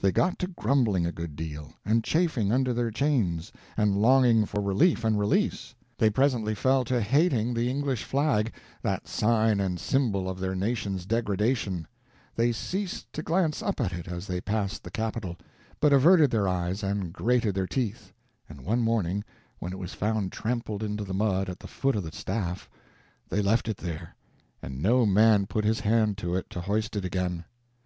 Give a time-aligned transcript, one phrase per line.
[0.00, 4.62] They got to grumbling a good deal, and chafing under their chains, and longing for
[4.62, 5.74] relief and release.
[5.98, 11.04] They presently fell to hating the English flag, that sign and symbol of their nation's
[11.04, 11.86] degradation;
[12.36, 15.36] they ceased to glance up at it as they passed the capitol,
[15.78, 18.14] but averted their eyes and grated their teeth;
[18.48, 19.24] and one morning,
[19.58, 22.70] when it was found trampled into the mud at the foot of the staff,
[23.28, 24.16] they left it there,
[24.62, 27.44] and no man put his hand to it to hoist it again.